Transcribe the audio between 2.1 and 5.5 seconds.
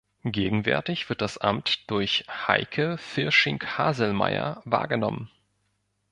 "Heike Firsching-Haselmaier" wahrgenommen.